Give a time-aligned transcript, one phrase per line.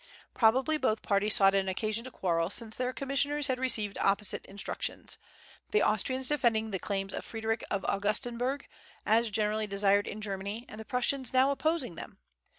[0.33, 5.19] Probably both parties sought an occasion to quarrel, since their commissioners had received opposite instructions,
[5.69, 8.63] the Austrians defending the claims of Frederick of Augustenburg,
[9.05, 12.17] as generally desired in Germany, and the Prussians now opposing them.